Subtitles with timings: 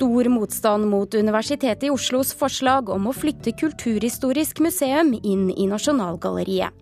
[0.00, 6.72] stor motstand mot Universitetet i Oslos forslag om å flytte Kulturhistorisk museum inn i Nasjonalgalleriet.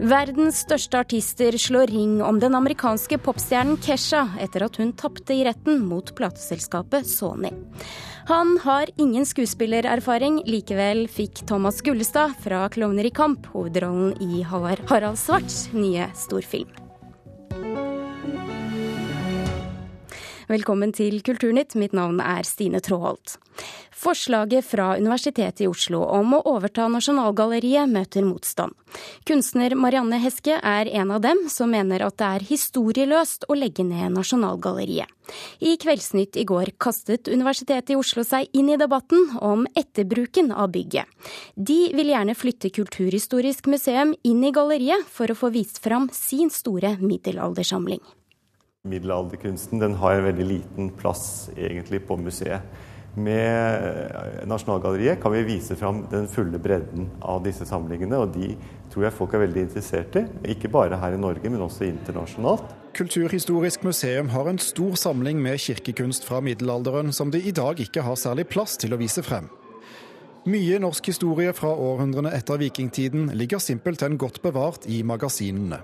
[0.00, 5.44] Verdens største artister slår ring om den amerikanske popstjernen Kesha etter at hun tapte i
[5.44, 7.52] retten mot plateselskapet Sony.
[8.32, 15.20] Han har ingen skuespillererfaring, likevel fikk Thomas Gullestad fra Klovner i kamp hovedrollen i Harald
[15.20, 16.72] Svarts nye storfilm.
[20.44, 23.38] Velkommen til Kulturnytt, mitt navn er Stine Tråholt.
[23.96, 28.74] Forslaget fra Universitetet i Oslo om å overta Nasjonalgalleriet møter motstand.
[29.24, 33.86] Kunstner Marianne Heske er en av dem som mener at det er historieløst å legge
[33.88, 35.08] ned Nasjonalgalleriet.
[35.64, 40.74] I Kveldsnytt i går kastet Universitetet i Oslo seg inn i debatten om etterbruken av
[40.74, 41.08] bygget.
[41.56, 46.52] De vil gjerne flytte Kulturhistorisk museum inn i galleriet for å få vist fram sin
[46.52, 48.04] store middelaldersamling.
[48.84, 52.66] Middelalderkunsten den har en veldig liten plass egentlig på museet.
[53.16, 58.50] Med eh, Nasjonalgalleriet kan vi vise fram den fulle bredden av disse samlingene, og de
[58.92, 60.26] tror jeg folk er veldig interessert i.
[60.52, 62.74] Ikke bare her i Norge, men også internasjonalt.
[63.00, 68.04] Kulturhistorisk museum har en stor samling med kirkekunst fra middelalderen som de i dag ikke
[68.04, 69.48] har særlig plass til å vise frem.
[70.44, 75.80] Mye norsk historie fra århundrene etter vikingtiden ligger simpelthen godt bevart i magasinene.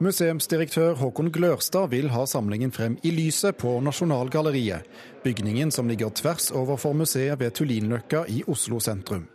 [0.00, 4.86] Museumsdirektør Håkon Glørstad vil ha samlingen frem i lyset på Nasjonalgalleriet,
[5.20, 9.26] bygningen som ligger tvers overfor museet ved Tullinløkka i Oslo sentrum.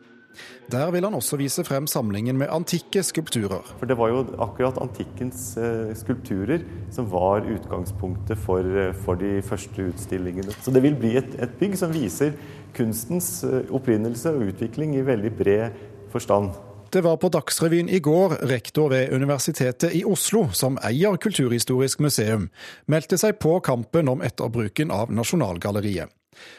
[0.74, 3.62] Der vil han også vise frem samlingen med antikke skulpturer.
[3.78, 9.46] For Det var jo akkurat antikkens eh, skulpturer som var utgangspunktet for, eh, for, de
[9.46, 10.58] første utstillingene.
[10.66, 12.34] Så det vil bli et, et bygg som viser
[12.74, 16.58] kunstens eh, opprinnelse og utvikling i veldig bred forstand.
[16.96, 22.46] Det var på Dagsrevyen i går rektor ved Universitetet i Oslo, som eier Kulturhistorisk museum,
[22.88, 26.08] meldte seg på kampen om etterbruken av Nasjonalgalleriet.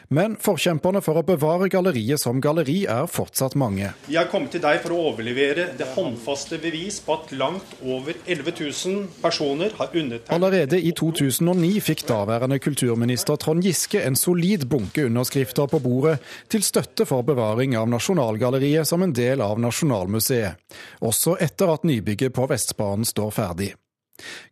[0.09, 3.91] Men forkjemperne for å bevare galleriet som galleri er fortsatt mange.
[4.11, 8.53] Jeg kommet til deg for å overlevere det håndfaste bevis på at langt over 11
[8.59, 15.07] 000 personer har undertegnet Allerede i 2009 fikk daværende kulturminister Trond Giske en solid bunke
[15.07, 16.17] underskrifter på bordet
[16.51, 20.55] til støtte for bevaring av Nasjonalgalleriet som en del av Nasjonalmuseet,
[21.01, 23.73] også etter at nybygget på Vestbanen står ferdig.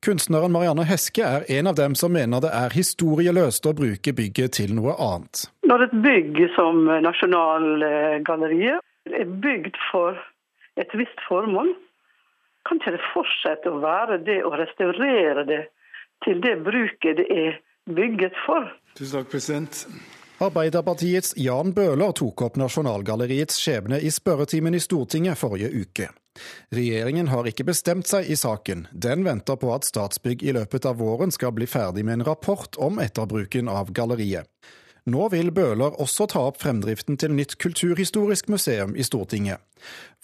[0.05, 4.57] Kunstneren Marianne Heske er en av dem som mener det er historieløst å bruke bygget
[4.59, 5.47] til noe annet.
[5.65, 8.81] Når et bygg som Nasjonalgalleriet
[9.13, 10.19] er bygd for
[10.81, 11.73] et visst formål,
[12.65, 15.63] kan ikke det fortsette å være det å restaurere det
[16.25, 18.69] til det bruket det er bygget for.
[18.97, 19.85] Tusen takk, president.
[20.41, 26.09] Arbeiderpartiets Jan Bøhler tok opp Nasjonalgalleriets skjebne i spørretimen i Stortinget forrige uke.
[26.75, 28.87] Regjeringen har ikke bestemt seg i saken.
[28.91, 32.79] Den venter på at Statsbygg i løpet av våren skal bli ferdig med en rapport
[32.81, 34.49] om etterbruken av galleriet.
[35.05, 39.61] Nå vil Bøhler også ta opp fremdriften til nytt kulturhistorisk museum i Stortinget.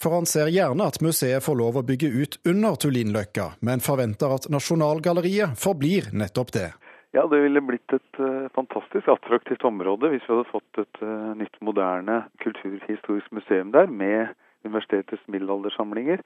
[0.02, 4.34] For han ser gjerne at museet får lov å bygge ut under Tullinløkka, men forventer
[4.34, 6.72] at Nasjonalgalleriet forblir nettopp det.
[7.14, 11.30] Ja, det ville blitt et uh, fantastisk attraktivt område hvis vi hadde fått et uh,
[11.38, 14.32] nytt, moderne kulturhistorisk museum der, med
[14.64, 16.22] universitetets middelaldersamlinger,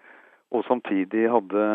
[0.55, 1.67] og samtidig hadde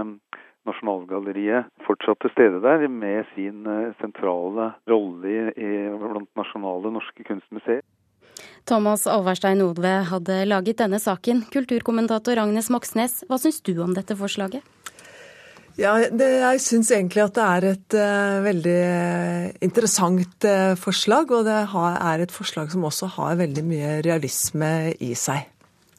[0.70, 7.82] Nasjonalgalleriet fortsatt til stede der med sin eh, sentrale rolle i, blant nasjonale norske kunstmuseer.
[8.70, 11.48] Thomas Alverstein Odve hadde laget denne saken.
[11.54, 14.62] Kulturkommentator Agnes Moxnes, hva syns du om dette forslaget?
[15.80, 18.82] Ja, det, Jeg syns egentlig at det er et uh, veldig
[19.66, 21.32] interessant uh, forslag.
[21.32, 25.48] Og det har, er et forslag som også har veldig mye realisme i seg.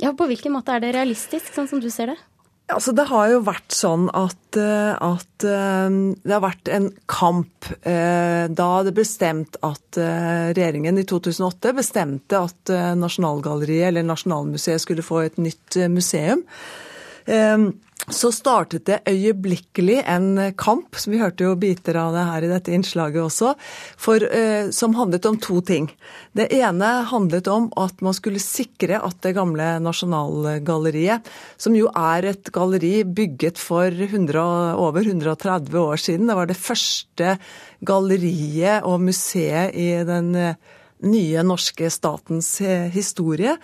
[0.03, 2.19] Ja, På hvilken måte er det realistisk, sånn som du ser det?
[2.73, 7.69] Altså, det har jo vært sånn at, eh, at eh, det har vært en kamp.
[7.87, 15.27] Eh, da det bestemt at regjeringen i 2008 bestemte at Nasjonalgalleriet eller Nasjonalmuseet skulle få
[15.27, 16.47] et nytt museum
[18.11, 22.51] så startet det øyeblikkelig en kamp, som vi hørte jo biter av det her i
[22.51, 23.53] dette innslaget også,
[23.97, 25.87] for, eh, som handlet om to ting.
[26.35, 31.23] Det ene handlet om at man skulle sikre at det gamle Nasjonalgalleriet,
[31.57, 36.59] som jo er et galleri bygget for 100, over 130 år siden, det var det
[36.59, 37.39] første
[37.85, 40.55] galleriet og museet i den eh,
[41.03, 43.57] nye norske statens eh, historie.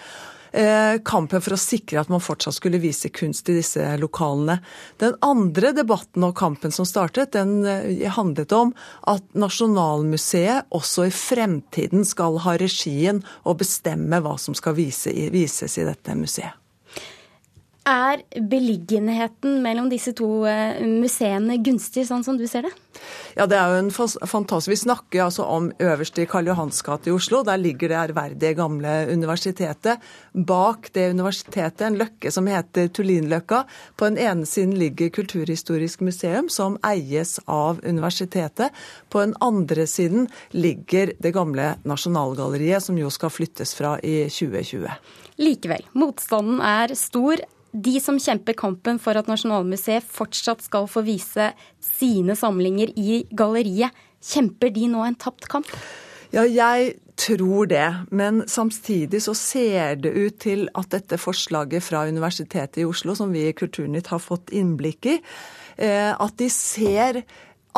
[0.53, 4.59] Eh, kampen for å sikre at man fortsatt skulle vise kunst i disse lokalene.
[5.03, 8.73] Den andre debatten og kampen som startet, den eh, handlet om
[9.11, 15.87] at Nasjonalmuseet også i fremtiden skal ha regien og bestemme hva som skal vises i
[15.89, 16.57] dette museet.
[17.89, 22.75] Er beliggenheten mellom disse to eh, museene gunstig, sånn som du ser det?
[23.39, 23.91] Ja, det er jo en
[24.27, 24.73] fantastisk.
[24.73, 27.45] Vi snakker altså om øverst i Karl Johans gate i Oslo.
[27.47, 30.01] Der ligger det ærverdige gamle universitetet.
[30.35, 33.61] Bak det universitetet en løkke som heter Tullinløkka.
[33.95, 38.75] På den ene siden ligger Kulturhistorisk museum, som eies av universitetet.
[39.07, 44.91] På den andre siden ligger det gamle Nasjonalgalleriet, som jo skal flyttes fra i 2020.
[45.39, 47.47] Likevel, motstanden er stor.
[47.79, 51.53] De som kjemper kampen for at Nasjonalmuseet fortsatt skal få vise
[51.85, 53.95] sine samlinger i galleriet,
[54.25, 55.69] kjemper de nå en tapt kamp?
[56.35, 57.87] Ja, jeg tror det.
[58.11, 63.33] Men samtidig så ser det ut til at dette forslaget fra Universitetet i Oslo, som
[63.35, 65.19] vi i Kulturnytt har fått innblikk i,
[65.79, 67.23] eh, at de ser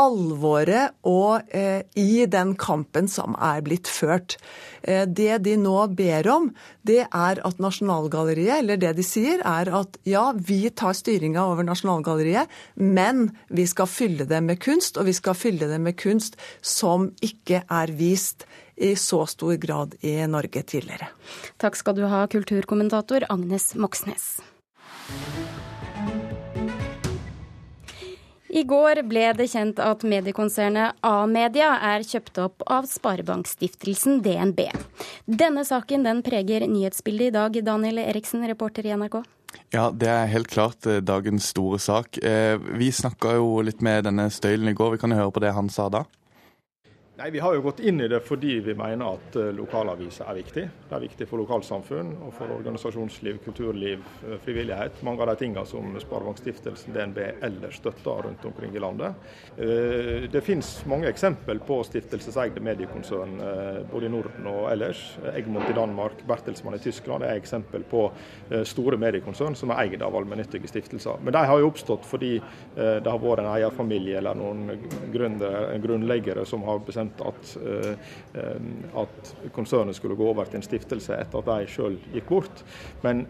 [0.00, 4.36] alvoret og eh, i den kampen som er blitt ført.
[4.82, 6.48] Eh, det de nå ber om,
[6.86, 11.66] det er at Nasjonalgalleriet, eller det de sier, er at ja, vi tar styringa over
[11.68, 12.50] Nasjonalgalleriet,
[12.80, 17.10] men vi skal fylle det med kunst, og vi skal fylle det med kunst som
[17.24, 18.48] ikke er vist
[18.80, 21.10] i så stor grad i Norge tidligere.
[21.60, 24.38] Takk skal du ha, kulturkommentator Agnes Moxnes.
[28.50, 34.64] I går ble det kjent at mediekonsernet A-media er kjøpt opp av Sparebankstiftelsen DNB.
[35.30, 37.60] Denne saken den preger nyhetsbildet i dag.
[37.62, 39.20] Daniel Eriksen, reporter i NRK.
[39.70, 42.18] Ja, det er helt klart eh, dagens store sak.
[42.18, 44.96] Eh, vi snakka jo litt med denne Støylen i går.
[44.96, 46.04] Vi kan jo høre på det han sa da.
[47.20, 50.36] Nei, Vi har jo gått inn i det fordi vi mener at eh, lokalaviser er
[50.38, 50.62] viktig.
[50.88, 55.02] Det er viktig for lokalsamfunn og for organisasjonsliv, kulturliv, eh, frivillighet.
[55.04, 59.20] Mange av de tingene som Sparebankstiftelsen DNB ellers støtter rundt omkring i landet.
[59.58, 63.36] Eh, det finnes mange eksempel på stiftelseseide mediekonsern
[63.90, 65.02] både i Norden og ellers.
[65.34, 68.06] Egmont i Danmark, Bertelsmann i Tyskland er eksempel på
[68.64, 71.20] store mediekonsern som er eid av allmennyttige stiftelser.
[71.20, 72.32] Men de har jo oppstått fordi
[72.76, 74.78] det har vært en eierfamilie eller noen
[75.12, 77.90] grunnleggere som har bestemt bestemt at, eh,
[78.40, 82.64] eh, at, konsernet skulle gå over til en stiftelse etter at de sjøl gikk bort.
[83.02, 83.26] Men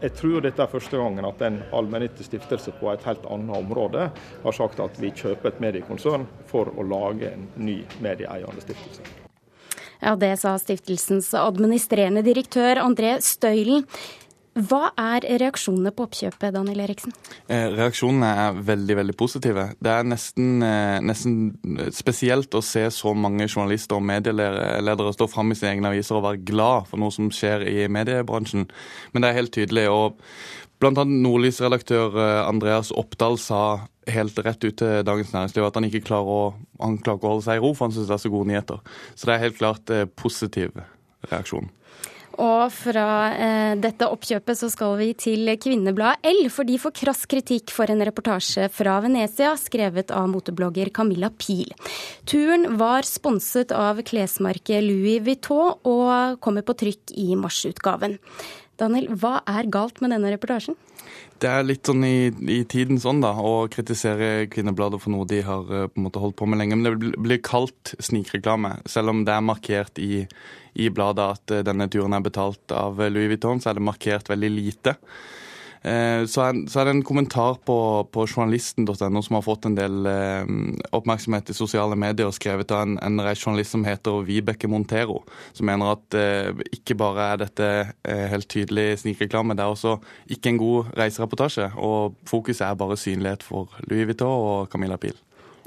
[0.00, 4.10] jeg tror dette er første gangen at en allmennyttig stiftelse på et helt annet område
[4.44, 9.02] har sagt at vi kjøper et mediekonsern for å lage en ny medieeiende stiftelse.
[10.00, 13.86] Ja, Det sa stiftelsens administrerende direktør André Støylen.
[14.54, 17.10] Hva er reaksjonene på oppkjøpet, Daniel Eriksen?
[17.50, 19.64] Eh, reaksjonene er veldig veldig positive.
[19.82, 21.56] Det er nesten, eh, nesten
[21.90, 26.22] spesielt å se så mange journalister og medieledere stå fram i sine egne aviser og
[26.22, 28.70] være glad for noe som skjer i mediebransjen.
[29.12, 29.90] Men det er helt tydelig.
[29.90, 30.20] og
[30.78, 35.84] Blant annet Nordlys-redaktør eh, Andreas Oppdal sa helt rett ut til Dagens Næringsliv at han
[35.90, 36.54] ikke klarer å,
[37.02, 38.78] klarer å holde seg i ro, for han syns det er så gode nyheter.
[39.16, 40.78] Så det er helt klart positiv
[41.32, 41.70] reaksjon.
[42.40, 47.24] Og fra eh, dette oppkjøpet så skal vi til kvinnebladet L, for de får krass
[47.30, 51.70] kritikk for en reportasje fra Venezia skrevet av moteblogger Camilla Pil.
[52.28, 58.18] Turen var sponset av klesmerket Louis Vuitton og kommer på trykk i marsutgaven.
[58.80, 60.76] Daniel, hva er galt med denne reportasjen?
[61.42, 65.42] Det er litt sånn i, i tiden sånn, da, å kritisere Kvinnebladet for noe de
[65.44, 66.78] har eh, på en måte holdt på med lenge.
[66.78, 70.24] Men det blir kalt snikreklame, selv om det er markert i,
[70.74, 74.30] i bladet at eh, denne turen er betalt av Louis Vuitton, så er det markert
[74.32, 74.96] veldig lite.
[75.84, 77.76] Eh, så er, det en kommentar på,
[78.08, 80.46] på journalisten.no som har fått en del eh,
[80.96, 85.20] oppmerksomhet i sosiale medier, og skrevet av en, en journalist som heter Vibeke Montero,
[85.52, 87.70] som mener at eh, ikke bare er dette
[88.32, 89.98] helt tydelig snikreklame, det er også
[90.32, 91.70] ikke en god reisereportasje.
[91.76, 95.16] Og fokuset er bare synlighet for Louis Vuitton og Camilla Pil.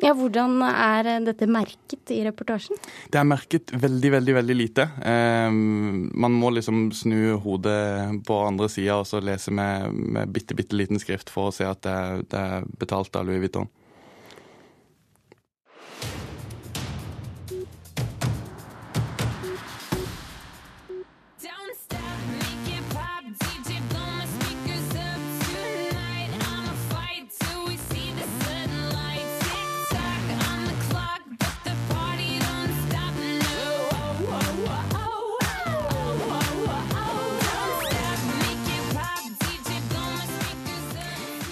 [0.04, 2.77] Ja, Hvordan er dette merket i reportasjen?
[3.10, 4.86] Det er merket veldig, veldig veldig lite.
[5.01, 10.58] Eh, man må liksom snu hodet på andre sida og så lese med, med bitte,
[10.58, 11.98] bitte liten skrift for å se at det,
[12.30, 13.70] det er betalt av Louis Vuitton.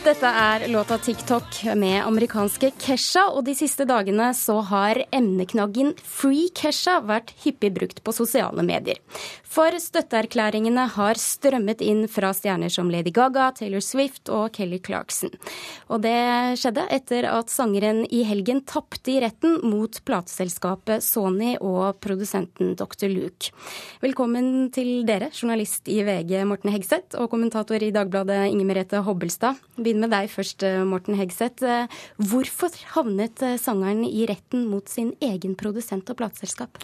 [0.05, 6.51] Dette er låta 'TikTok' med amerikanske Kesha, og de siste dagene så har emneknaggen 'Free
[6.53, 9.01] Kesha' vært hyppig brukt på sosiale medier.
[9.55, 15.31] For støtteerklæringene har strømmet inn fra stjerner som Lady Gaga, Taylor Swift og Kelly Clarkson.
[15.87, 22.01] Og det skjedde etter at sangeren i helgen tapte i retten mot plateselskapet Sony og
[22.03, 23.07] produsenten Dr.
[23.07, 23.53] Luke.
[24.03, 29.55] Velkommen til dere, journalist i VG Morten Hegseth og kommentator i Dagbladet Inger Merete Hobbelstad.
[29.95, 31.63] Begynne med deg først, Morten Hegseth.
[32.19, 36.81] Hvorfor havnet sangeren i retten mot sin egen produsent og plateselskap?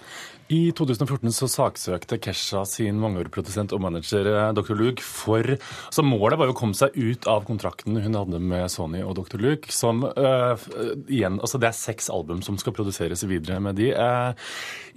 [0.51, 4.75] I 2014 så saksøkte Kesha sin mangeårige og manager Dr.
[4.75, 5.56] Luke for
[5.91, 9.15] Så målet var jo å komme seg ut av kontrakten hun hadde med Sony og
[9.20, 9.39] Dr.
[9.39, 10.60] Luke, som uh,
[11.08, 13.91] igjen Altså det er seks album som skal produseres videre med de.
[13.96, 14.36] Uh,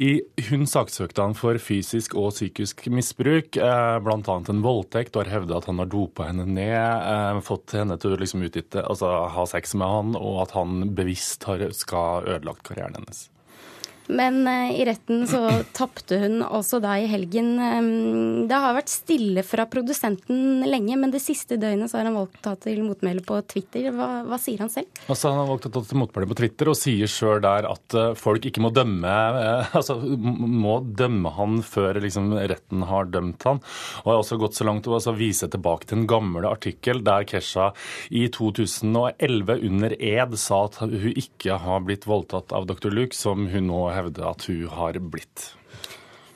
[0.03, 0.17] i,
[0.51, 4.39] hun saksøkte han for fysisk og psykisk misbruk, uh, bl.a.
[4.51, 8.21] en voldtekt, og har hevda at han har dopa henne ned, fått henne til å
[8.21, 12.67] liksom utnytte, altså ha sex med han, og at han bevisst har, skal ha ødelagt
[12.69, 13.27] karrieren hennes.
[14.09, 15.41] Men uh, i retten så
[15.79, 17.55] tapte hun også da i helgen.
[18.49, 22.41] Det har vært stille fra produsenten lenge, men det siste døgnet så har han valgt
[22.41, 23.89] å ta til motmæle på Twitter.
[23.95, 24.91] Hva, hva, sier han selv?
[25.09, 27.99] Altså, han har valgt å ta til motmæle på Twitter og sier sjøl der at
[27.99, 33.49] uh, folk ikke må dømme uh, altså, må dømme han før liksom, retten har dømt
[33.49, 33.63] han.
[34.05, 37.27] Og har også gått så langt å altså, vise tilbake til en gammel artikkel der
[37.29, 37.71] Kesha
[38.15, 42.91] i 2011 under ed sa at hun ikke har blitt voldtatt av dr.
[42.95, 45.51] Luke, som hun nå hevde at hun har blitt.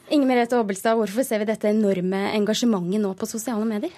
[0.08, 3.92] Inger Merete Aabelstad, hvorfor ser vi dette enorme engasjementet nå på sosiale medier?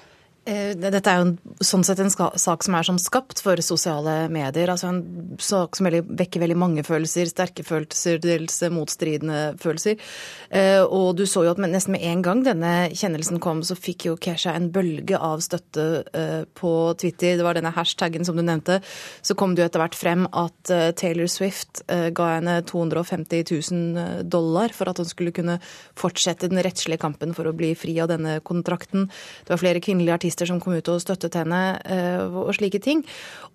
[0.48, 4.24] Eh, dette er jo en, sånn sett en sak som er som skapt for sosiale
[4.32, 4.70] medier.
[4.72, 7.28] altså En sak som vekker veldig mange følelser.
[7.28, 10.00] Sterke følelser, dels motstridende følelser.
[10.48, 14.08] Eh, og du så jo at nesten med en gang denne kjennelsen kom, så fikk
[14.08, 17.36] jo Kesha en bølge av støtte eh, på Twitter.
[17.36, 18.80] Det var denne hashtaggen som du nevnte.
[19.20, 24.72] Så kom det jo etter hvert frem at Taylor Swift ga henne 250 000 dollar
[24.74, 25.58] for at hun skulle kunne
[25.98, 29.08] fortsette den rettslige kampen for å bli fri av denne kontrakten.
[29.44, 32.80] Det var flere kvinnelige artister artister som kom ut og støttet henne eh, og slike
[32.82, 33.02] ting.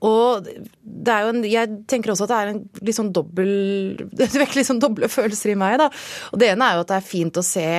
[0.05, 3.51] Og det er jo en, jeg tenker også at det er en litt sånn dobbel
[4.19, 5.89] Det vekker litt sånn doble følelser i meg, da.
[6.33, 7.69] Og det ene er jo at det er fint å se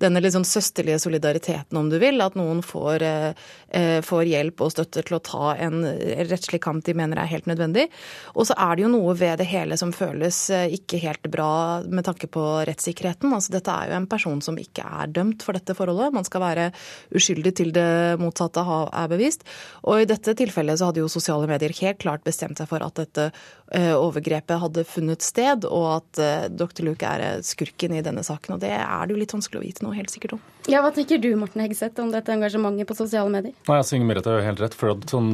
[0.00, 2.18] denne litt sånn søsterlige solidariteten, om du vil.
[2.22, 5.84] At noen får, eh, får, hjelp og støtte til å ta en
[6.26, 7.88] rettslig kamp de mener er helt nødvendig.
[8.34, 11.82] Og så er det jo noe ved det hele som føles eh, ikke helt bra
[11.86, 13.32] med tanke på rettssikkerheten.
[13.32, 16.14] Altså dette er jo en person som ikke er dømt for dette forholdet.
[16.14, 16.72] Man skal være
[17.14, 19.46] uskyldig til det motsatte er bevist.
[19.84, 22.98] Og i dette tilfellet så hadde jo sosiale medier helt klart bestemt seg for at
[22.98, 23.30] dette
[23.70, 26.82] eh, overgrepet hadde funnet sted, og at dr.
[26.82, 28.56] Luke er skurken i denne saken.
[28.56, 30.42] Og det er det jo litt vanskelig å vite noe helt sikkert om.
[30.70, 33.54] Ja, Hva tenker du Morten Hegseth, om dette engasjementet på sosiale medier?
[33.68, 34.76] Nei, altså, Inger Merete har jo helt rett.
[34.80, 35.30] for at, sånn,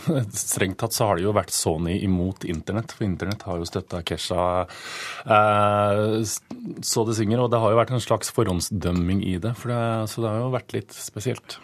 [0.44, 2.94] Strengt tatt så har det jo vært Sony imot internett.
[2.96, 4.44] For internett har jo støtta Kesha
[5.24, 7.44] eh, så det synger.
[7.44, 9.54] Og det har jo vært en slags forhåndsdømming i det.
[9.68, 11.60] det så det har jo vært litt spesielt.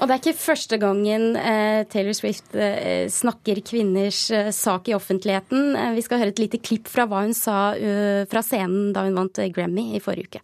[0.00, 4.96] Og det er ikke første gangen eh, Taylor Swift eh, snakker kvinners eh, sak i
[4.96, 5.76] offentligheten.
[5.78, 9.04] Eh, vi skal høre et lite klipp fra hva hun sa uh, fra scenen da
[9.06, 10.42] hun vant Grammy i forrige uke.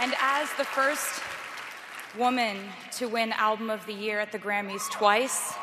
[0.00, 1.20] And as the first
[2.16, 2.56] woman
[2.92, 5.54] to win Album of the Year at the Grammys twice,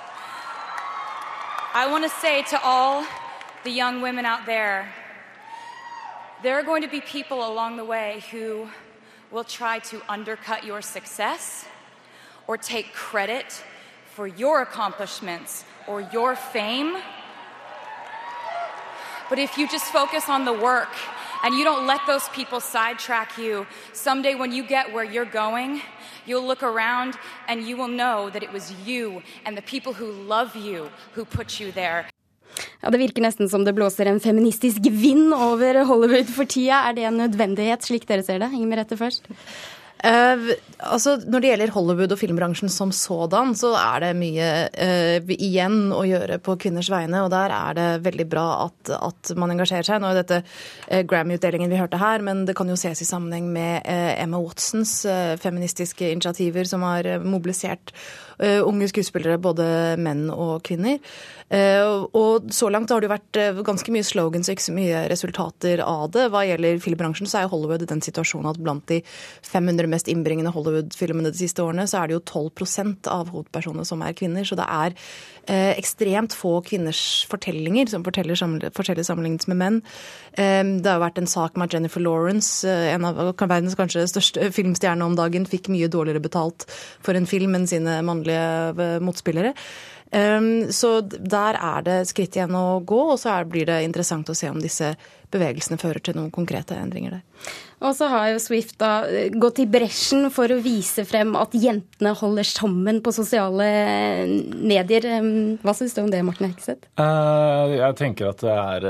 [1.73, 3.05] I want to say to all
[3.63, 4.93] the young women out there
[6.43, 8.67] there are going to be people along the way who
[9.31, 11.65] will try to undercut your success
[12.45, 13.63] or take credit
[14.03, 16.97] for your accomplishments or your fame.
[19.29, 20.89] But if you just focus on the work
[21.45, 25.81] and you don't let those people sidetrack you, someday when you get where you're going,
[26.25, 27.13] you'll look around
[27.47, 31.23] and you will know that it was you and the people who love you who
[31.23, 32.05] put you there.
[32.81, 36.89] Ja, Det virker nesten som det blåser en feministisk vind over Hollywood for tida.
[36.89, 38.49] Er det en nødvendighet, slik dere ser det?
[38.53, 39.29] Inger Merete først.
[40.05, 40.51] Uh,
[40.85, 45.89] altså, når det gjelder Hollywood og filmbransjen som sådan, så er det mye uh, igjen
[45.95, 47.23] å gjøre på kvinners vegne.
[47.25, 50.03] Og der er det veldig bra at, at man engasjerer seg.
[50.03, 53.49] Nå er dette uh, Grammy-utdelingen vi hørte her, men det kan jo ses i sammenheng
[53.55, 54.93] med Emma Watsons
[55.41, 57.93] feministiske initiativer som har mobilisert
[58.67, 59.65] unge skuespillere, både
[60.01, 60.99] menn og kvinner.
[61.45, 63.37] Og så langt har det jo vært
[63.67, 66.25] ganske mye slogans og ikke så mye resultater av det.
[66.33, 69.01] Hva gjelder filmbransjen, så er Hollywood i den situasjonen at blant de
[69.45, 74.01] 500 mest innbringende Hollywood-filmene de siste årene, så er det jo 12% av hovedpersonene som
[74.05, 74.47] er kvinner.
[74.47, 74.95] Så det er
[75.45, 79.81] eh, ekstremt få kvinners fortellinger som forteller sammenlignet med menn.
[80.33, 84.07] Eh, det har jo vært en sak med Jennifer Lawrence, eh, en av verdens kanskje
[84.11, 86.67] største filmstjerner om dagen, fikk mye dårligere betalt
[87.05, 89.55] for en film enn sine mannlige eh, motspillere.
[90.11, 94.37] Um, så der er det skritt igjen å gå, og så blir det interessant å
[94.37, 94.93] se om disse
[95.33, 97.55] bevegelsene fører til noen konkrete endringer der.
[97.83, 101.55] Og så har jo Swift da eh, gått i bresjen for å vise frem at
[101.59, 105.07] jentene holder sammen på sosiale eh, medier.
[105.63, 106.87] Hva syns du om det, Morten Hekseth?
[106.99, 108.87] Uh, jeg tenker at det er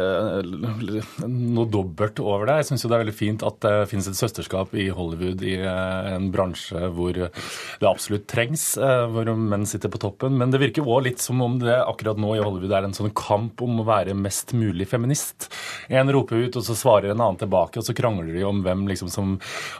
[1.26, 2.60] noe dobbelt over det.
[2.62, 6.30] Jeg syns det er veldig fint at det finnes et søsterskap i Hollywood i en
[6.34, 10.38] bransje hvor det absolutt trengs, hvor menn sitter på toppen.
[10.40, 13.14] Men det virker òg litt som om det akkurat nå i Hollywood er en sånn
[13.18, 15.50] kamp om å være mest mulig feminist.
[15.90, 18.75] En roper ut, og så svarer en annen tilbake, og så krangler de om hvem
[18.76, 19.36] hvem liksom som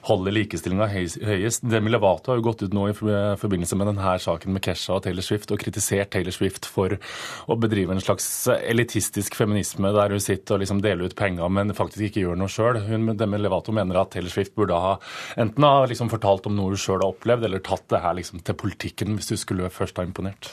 [0.08, 1.66] holder likestillinga høyest.
[1.68, 5.04] Demi Levato har jo gått ut nå i forbindelse med denne saken med Kesha og
[5.06, 10.24] Taylor Swift og kritisert Taylor Swift for å bedrive en slags elitistisk feminisme der hun
[10.24, 12.82] sitter og liksom deler ut penger, men faktisk ikke gjør noe sjøl.
[13.20, 14.96] Demi Levato mener at Taylor Swift burde ha
[15.42, 18.44] enten ha liksom fortalt om noe hun sjøl har opplevd, eller tatt det her liksom
[18.46, 20.52] til politikken hvis du skulle først ha imponert.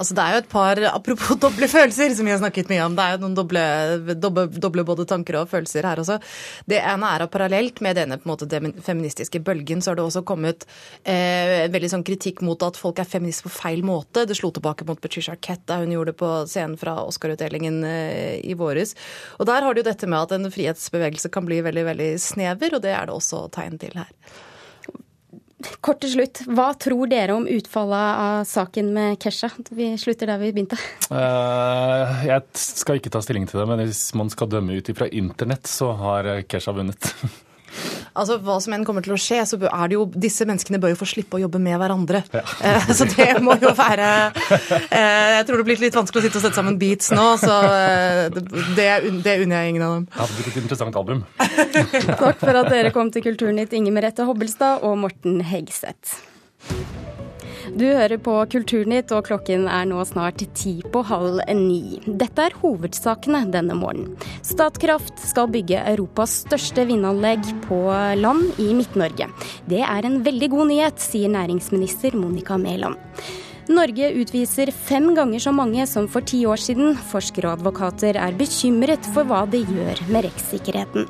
[0.00, 2.96] Altså, det er jo et par Apropos doble følelser, som vi har snakket mye om.
[2.96, 3.62] Det er jo noen doble,
[4.20, 6.18] doble, doble både tanker og følelser her også.
[6.68, 8.48] Det ene er at parallelt med denne måte,
[8.84, 10.66] feministiske bølgen, så har det også kommet
[11.04, 14.26] eh, veldig sånn kritikk mot at folk er feminister på feil måte.
[14.28, 18.38] Det slo tilbake mot Patricia Arquette da hun gjorde det på scenen fra Oscar-utdelingen eh,
[18.42, 18.96] i våres.
[19.38, 22.82] Og der har du dette med at en frihetsbevegelse kan bli veldig, veldig snever, og
[22.84, 24.10] det er det også tegn til her.
[25.84, 29.50] Kort til slutt, hva tror dere om utfallet av saken med Kesha?
[29.70, 30.78] Vi slutter der vi begynte.
[31.10, 35.08] Uh, jeg skal ikke ta stilling til det, men hvis man skal dømme ut ifra
[35.08, 37.12] internett, så har Kesha vunnet.
[38.12, 40.92] Altså, Hva som enn kommer til å skje, så er det jo disse menneskene bør
[40.94, 42.24] jo få slippe å jobbe med hverandre.
[42.32, 42.44] Ja.
[42.62, 46.38] Eh, så det må jo være eh, Jeg tror det blir litt vanskelig å sitte
[46.38, 48.38] og sette sammen beats nå, så eh,
[48.76, 48.86] det,
[49.24, 50.06] det unner jeg ingen av dem.
[50.14, 51.24] Ja, Det blir et interessant album.
[51.42, 56.20] Takk for at dere kom til Kulturnytt, Inger Merete Hobbelstad og Morten Hegseth.
[57.72, 62.00] Du hører på Kulturnytt, og klokken er nå snart ti på halv ni.
[62.04, 64.12] Dette er hovedsakene denne morgenen.
[64.44, 67.78] Statkraft skal bygge Europas største vindanlegg på
[68.20, 69.30] land i Midt-Norge.
[69.72, 73.00] Det er en veldig god nyhet, sier næringsminister Monica Mæland.
[73.72, 76.96] Norge utviser fem ganger så mange som for ti år siden.
[77.12, 81.06] Forskere og advokater er bekymret for hva det gjør med rettssikkerheten.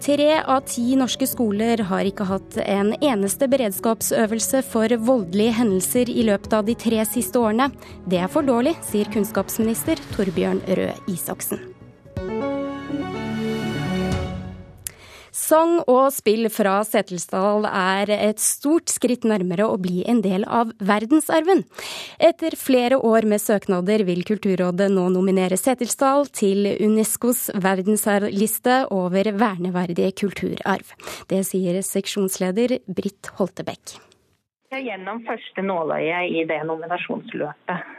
[0.00, 6.24] Tre av ti norske skoler har ikke hatt en eneste beredskapsøvelse for voldelige hendelser i
[6.24, 7.68] løpet av de tre siste årene.
[8.08, 11.69] Det er for dårlig, sier kunnskapsminister Torbjørn Røe Isaksen.
[15.50, 20.70] Sang og spill fra Setelsdal er et stort skritt nærmere å bli en del av
[20.78, 21.64] verdensarven.
[22.22, 30.14] Etter flere år med søknader vil Kulturrådet nå nominere Setelsdal til Unescos verdensarvliste over verneverdige
[30.22, 30.94] kulturarv.
[31.26, 33.98] Det sier seksjonsleder Britt Holtebekk.
[34.70, 37.96] Gjennom første nåløye i det nominasjonsløpet.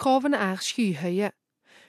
[0.00, 1.34] Kravene er skyhøye.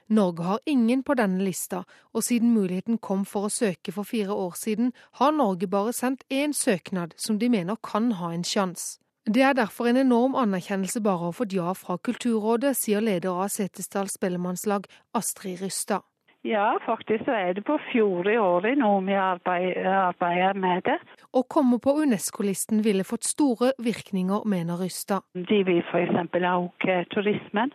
[0.09, 4.33] Norge har ingen på denne lista, og siden muligheten kom for å søke for fire
[4.33, 8.99] år siden, har Norge bare sendt én søknad som de mener kan ha en sjanse.
[9.25, 13.33] Det er derfor en enorm anerkjennelse bare å ha fått ja fra Kulturrådet, sier leder
[13.33, 14.85] av Setesdal spellemannslag,
[15.17, 16.05] Astrid Rystad.
[16.45, 20.99] Ja, faktisk så er det på fjerde året nå vi arbeider med det.
[21.33, 25.25] Å komme på Unesco-listen ville fått store virkninger, mener Rystad.
[25.33, 26.13] De vil f.eks.
[26.37, 27.73] øke turismen.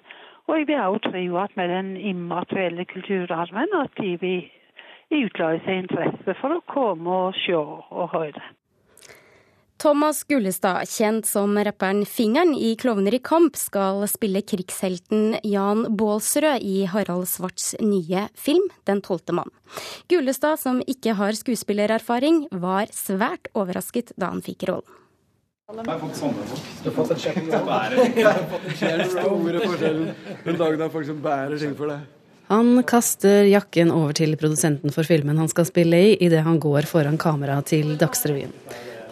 [0.49, 4.49] Og jeg vil også tro at med den immaterielle kulturarven at de vil
[5.11, 8.43] utløse interesse for å komme og se og høre.
[9.81, 16.61] Thomas Gullestad, kjent som rapperen Fingeren i Klovner i kamp, skal spille krigshelten Jan Baalsrød
[16.61, 19.49] i Harald Svarts nye film Den tolvte mann.
[20.13, 25.01] Gullestad, som ikke har skuespillererfaring, var svært overrasket da han fikk rollen.
[25.71, 26.71] Jeg har fått sånne folk.
[26.83, 28.17] Du har fått en sjekk som bærer ting.
[28.19, 30.09] Det den store forskjellen.
[30.43, 32.09] Den dagen det er folk som bærer ting for deg.
[32.51, 36.89] Han kaster jakken over til produsenten for filmen han skal spille i, idet han går
[36.91, 38.51] foran kamera til Dagsrevyen.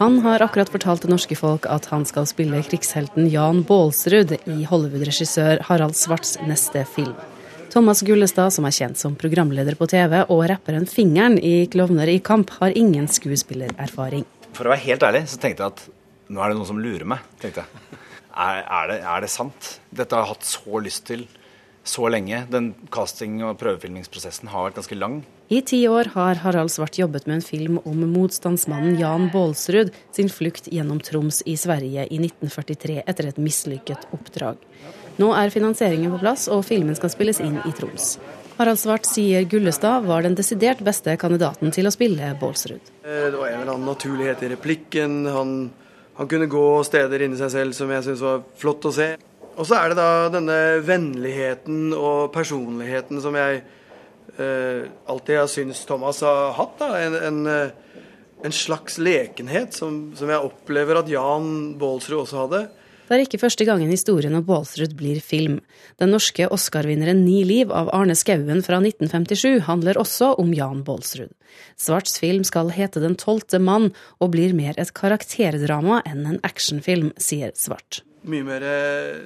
[0.00, 4.56] Han har akkurat fortalt det norske folk at han skal spille krigshelten Jan Baalsrud i
[4.66, 7.14] Hollywood-regissør Harald Svarts neste film.
[7.70, 12.18] Thomas Gullestad, som er kjent som programleder på TV, og rapperen Fingeren i Klovner i
[12.18, 14.26] kamp, har ingen skuespillererfaring.
[14.56, 15.86] For å være helt ærlig så tenkte jeg at
[16.28, 17.98] nå er det noen som lurer meg, tenkte jeg.
[18.38, 19.74] Er, er, det, er det sant?
[19.90, 21.24] Dette har jeg hatt så lyst til
[21.88, 22.44] så lenge.
[22.52, 25.18] Den casting- og prøvefilmingsprosessen har vært ganske lang.
[25.48, 30.28] I ti år har Harald Svart jobbet med en film om motstandsmannen Jan Baalsrud sin
[30.28, 34.60] flukt gjennom Troms i Sverige i 1943 etter et mislykket oppdrag.
[35.18, 38.18] Nå er finansieringen på plass, og filmen skal spilles inn i Troms.
[38.58, 42.92] Harald Svart sier Gullestad var den desidert beste kandidaten til å spille Baalsrud.
[43.02, 45.20] Eh, det var en eller annen naturlighet i replikken.
[45.32, 45.52] Han
[46.18, 49.12] han kunne gå steder inni seg selv som jeg syntes var flott å se.
[49.54, 53.60] og så er det da denne vennligheten og personligheten som jeg
[54.38, 56.74] eh, alltid har syntes Thomas har hatt.
[56.78, 57.70] da, En, en,
[58.44, 62.62] en slags lekenhet som, som, jeg opplever at Jan Baalsrud også hadde.
[63.08, 65.62] Det er ikke første gangen historien om Baalsrud blir film.
[65.96, 71.32] Den norske Oscar-vinneren Ni liv av Arne Skouen fra 1957 handler også om Jan Baalsrud.
[71.80, 77.14] Svarts film skal hete Den tolvte mann, og blir mer et karakterdrama enn en actionfilm,
[77.16, 78.02] sier Svart.
[78.28, 79.24] Mye mer eh,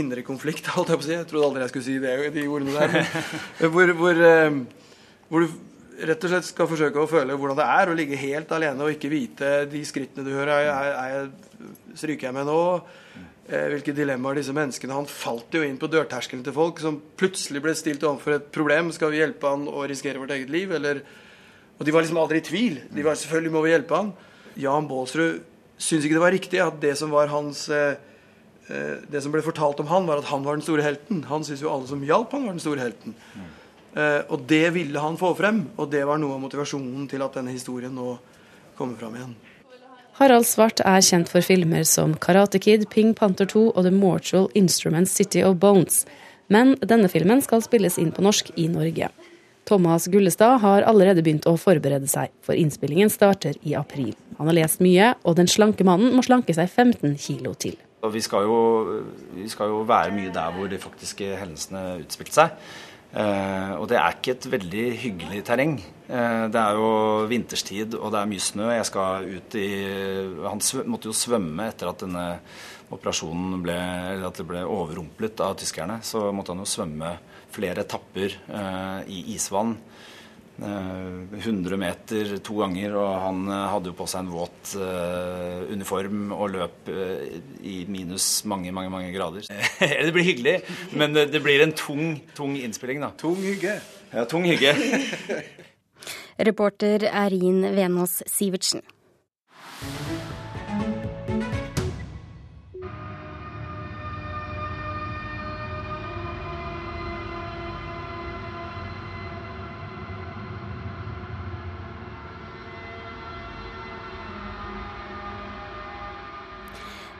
[0.00, 1.16] indre konflikt, holdt jeg på å si.
[1.18, 3.12] Jeg trodde aldri jeg skulle si det, de ordene der.
[3.76, 4.62] hvor, hvor, eh,
[5.28, 5.58] hvor du
[6.06, 8.94] rett og slett skal forsøke å føle hvordan det er å ligge helt alene og
[8.94, 10.68] ikke vite de skrittene du hører.
[10.68, 12.60] Er, er jeg, stryker jeg med nå?
[13.48, 17.62] Eh, hvilke dilemmaer disse menneskene Han falt jo inn på dørterskelen til folk som plutselig
[17.64, 18.92] ble stilt overfor et problem.
[18.94, 20.74] Skal vi hjelpe han å risikere vårt eget liv?
[20.76, 21.00] Eller,
[21.78, 22.82] og de var liksom aldri i tvil.
[22.92, 24.12] De var selvfølgelig må vi hjelpe han.
[24.58, 25.40] Jan Baalsrud
[25.78, 27.96] syns ikke det var riktig at det som var hans eh,
[28.68, 31.24] eh, det som ble fortalt om han, var at han var den store helten.
[31.30, 33.16] Han syntes jo alle som hjalp han, var den store helten.
[33.32, 33.48] Mm.
[33.96, 37.38] Eh, og det ville han få frem, og det var noe av motivasjonen til at
[37.38, 38.16] denne historien nå
[38.78, 39.36] kommer fram igjen.
[40.18, 44.48] Harald Svart er kjent for filmer som Karate Kid, Ping Panther 2 og The Mortal
[44.58, 46.02] Instruments City of Bones.
[46.50, 49.12] Men denne filmen skal spilles inn på norsk i Norge.
[49.68, 54.14] Thomas Gullestad har allerede begynt å forberede seg, for innspillingen starter i april.
[54.38, 57.76] Han har lest mye, og den slanke mannen må slanke seg 15 kilo til.
[58.08, 58.58] Vi skal, jo,
[59.34, 62.74] vi skal jo være mye der hvor de faktiske hendelsene utspilte seg.
[63.08, 65.78] Eh, og det er ikke et veldig hyggelig terreng.
[66.08, 66.90] Eh, det er jo
[67.30, 68.68] vinterstid og det er mye snø.
[68.74, 69.68] Jeg skal ut i
[70.44, 72.26] Han måtte jo svømme etter at denne
[72.92, 73.78] operasjonen ble,
[74.28, 76.00] at det ble overrumplet av tyskerne.
[76.04, 77.16] Så måtte han jo svømme
[77.52, 79.76] flere etapper eh, i isvann.
[80.58, 85.62] 100 eh, meter to ganger, og han eh, hadde jo på seg en våt uh,
[85.70, 87.22] uniform og løp uh,
[87.62, 89.46] i minus mange, mange mange grader.
[89.78, 90.56] det blir hyggelig,
[90.98, 93.12] men det blir en tung, tung innspilling, da.
[93.18, 93.78] Tung hygge.
[94.10, 94.74] Ja, tung hygge.
[96.48, 98.82] Reporter Erin Venås Sivertsen.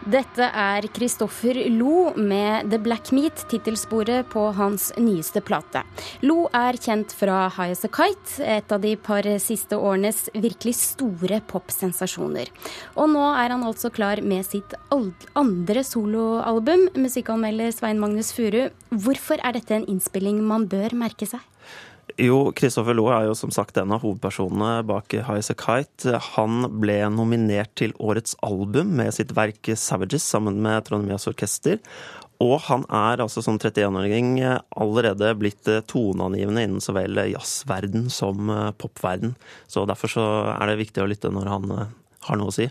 [0.08, 5.82] Dette er Kristoffer Lo med The Black Meat, tittelsporet på hans nyeste plate.
[6.24, 10.78] Lo er kjent fra High As A Kite, et av de par siste årenes virkelig
[10.80, 12.48] store popsensasjoner.
[12.96, 18.70] Og nå er han altså klar med sitt andre soloalbum, musikkanmelder Svein Magnus Furu.
[18.88, 21.44] Hvorfor er dette en innspilling man bør merke seg?
[22.18, 26.16] Jo, Kristoffer Loe er jo som sagt en av hovedpersonene bak High A Kite.
[26.34, 31.78] Han ble nominert til årets album med sitt verk 'Savages' sammen med Trondheimias Orkester.
[32.42, 34.42] Og han er altså som 31-åring
[34.74, 39.36] allerede blitt toneangivende innen så vel jazzverden som popverden.
[39.70, 40.26] Så derfor så
[40.58, 41.70] er det viktig å lytte når han
[42.26, 42.66] har noe å si.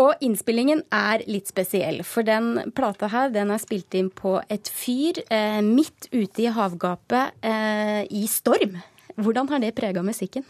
[0.00, 4.70] Og innspillingen er litt spesiell, for den plata her den er spilt inn på et
[4.72, 8.78] fyr eh, midt ute i havgapet eh, i storm.
[9.20, 10.46] Hvordan har det prega musikken?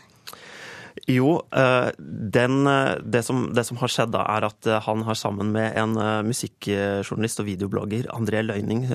[1.09, 5.05] Jo, eh, den, eh, det, som, det, som, har skjedd da, er at eh, han
[5.07, 8.87] har sammen med en musikkjournalist og videoblogger, André Løyning,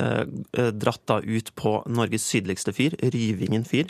[0.54, 3.90] dratt da ut på Norges sydligste fyr, Ryvingen fyr.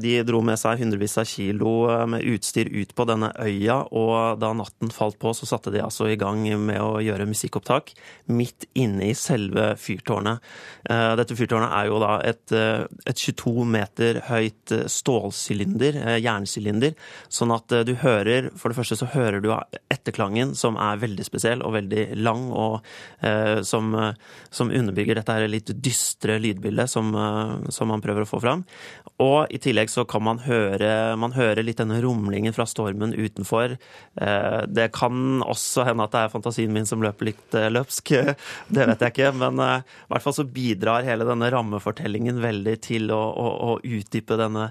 [0.00, 1.72] De dro med seg hundrevis av kilo
[2.08, 6.06] med utstyr ut på denne øya, og da natten falt på, så satte de altså
[6.10, 7.90] i gang med å gjøre musikkopptak
[8.30, 10.44] midt inne i selve fyrtårnet.
[10.86, 16.94] Dette fyrtårnet er jo da et, et 22 meter høyt stålsylinder, jernsylinder,
[17.32, 19.50] Sånn at eh, du hører For det første så hører du
[19.92, 22.84] etterklangen, som er veldig spesiell og veldig lang, og
[23.24, 24.14] eh, som, eh,
[24.54, 28.64] som, underbygger dette her litt dystre lydbildet som, eh, som, man prøver å få fram.
[29.22, 33.76] Og i tillegg så kan man høre, man hører litt denne rumlingen fra stormen utenfor.
[34.20, 38.14] Eh, det kan også hende at det er fantasien min som løper litt eh, løpsk,
[38.74, 39.32] det vet jeg ikke.
[39.40, 44.36] Men i hvert fall så bidrar hele denne rammefortellingen veldig til å, å, å utdype
[44.38, 44.68] denne,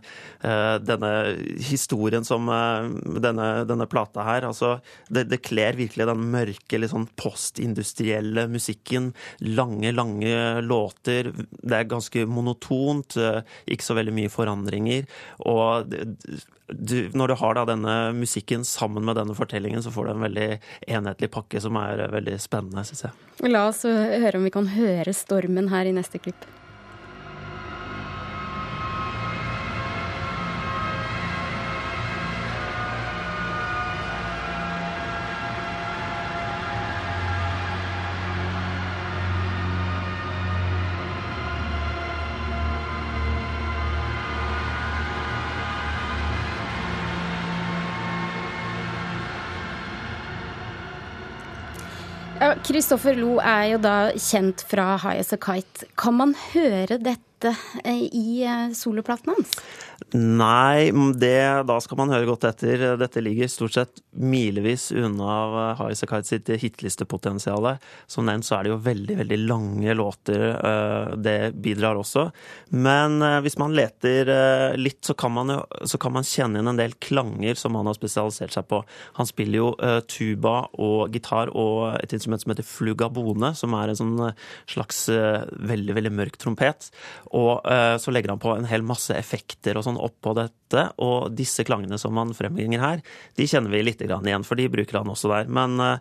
[0.85, 1.11] denne
[1.65, 2.87] historien som eh,
[3.19, 4.47] denne, denne plata her.
[4.47, 4.77] Altså,
[5.09, 9.11] det, det kler virkelig den mørke, litt sånn postindustrielle musikken.
[9.43, 11.33] Lange, lange låter.
[11.35, 13.17] Det er ganske monotont.
[13.19, 13.41] Eh,
[13.75, 15.09] ikke så veldig mye forandringer.
[15.51, 20.15] Og du, når du har da denne musikken sammen med denne fortellingen, så får du
[20.15, 20.49] en veldig
[20.87, 23.17] enhetlig pakke som er veldig spennende, syns jeg.
[23.51, 26.47] La oss høre om vi kan høre stormen her i neste klipp.
[52.75, 55.87] Kristoffer Lo er jo da kjent fra High As A Kite.
[55.95, 59.57] Kan man høre dette eh, i eh, soloplaten hans?
[60.15, 62.83] Nei, det, da skal man høre godt etter.
[62.99, 67.67] Dette ligger stort sett milevis unna Highasakite sitt hitlistepotensial.
[68.07, 70.43] Som nevnt så er det jo veldig, veldig lange låter.
[70.55, 72.27] Eh, det bidrar også.
[72.75, 75.53] Men eh, hvis man leter eh, litt, så kan man,
[75.83, 78.81] så kan man kjenne inn en del klanger som han har spesialisert seg på.
[79.19, 79.71] Han spiller jo
[80.09, 84.15] tuba og gitar og et instrument som heter flugabone, som er en sånn
[84.69, 86.89] slags veldig, veldig mørk trompet.
[87.35, 87.67] Og
[87.99, 90.85] så legger han på en hel masse effekter og sånn oppå dette.
[91.03, 93.03] Og disse klangene som han frembringer her,
[93.35, 95.51] de kjenner vi litt igjen, for de bruker han også der.
[95.51, 95.97] Men Uh,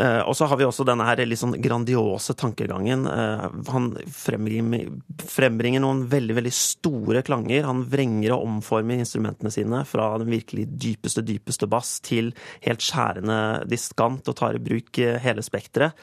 [0.00, 3.04] og så har vi også denne her litt sånn grandiose tankegangen.
[3.04, 7.66] Uh, han frembringer, noen veldig veldig store klanger.
[7.68, 12.32] Han vrenger og omformer instrumentene sine fra den virkelig dypeste, dypeste bass til
[12.64, 15.98] helt skjærende diskant og tar i bruk uh, hele spekteret.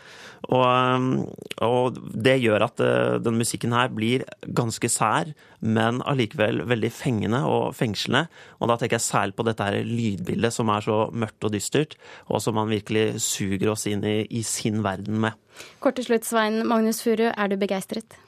[0.54, 1.25] Og,
[1.65, 2.80] og, det gjør at
[3.19, 4.23] den musikken her blir
[4.56, 8.30] ganske sær, men allikevel veldig fengende og fengslende.
[8.63, 11.97] Og da tenker jeg særlig på dette her lydbildet som er så mørkt og dystert,
[12.32, 15.39] og som man virkelig suger oss inn i, i sin verden med.
[15.80, 18.20] Kort til slutt, Svein Magnus Furu, er du begeistret?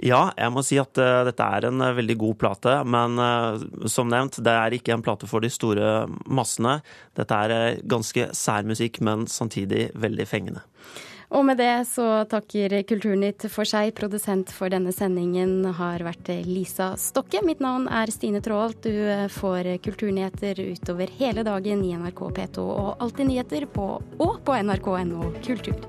[0.00, 3.86] Ja, jeg må si at uh, dette er en uh, veldig god plate, men uh,
[3.90, 6.78] som nevnt, det er ikke en plate for de store massene.
[7.18, 10.64] Dette er ganske sær musikk, men samtidig veldig fengende.
[11.32, 13.94] Og med det så takker Kulturnytt for seg.
[13.96, 17.40] Produsent for denne sendingen har vært Lisa Stokke.
[17.46, 18.84] Mitt navn er Stine Traalt.
[18.84, 23.88] Du får kulturnyheter utover hele dagen i NRK P2 og Alltid nyheter på
[24.20, 25.88] og på nrk.no kultur.